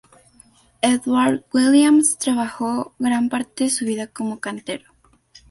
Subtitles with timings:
[0.81, 4.95] Edward Williams trabajó gran parte de su vida como cantero.